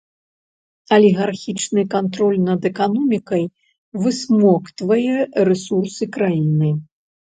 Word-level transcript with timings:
Алігархічны 0.95 1.81
кантроль 1.95 2.39
над 2.47 2.61
эканомікай 2.71 3.43
высмоктвае 4.07 5.17
рэсурсы 5.51 6.03
краіны. 6.17 6.69